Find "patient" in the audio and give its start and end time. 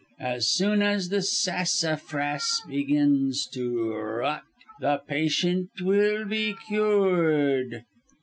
5.07-5.69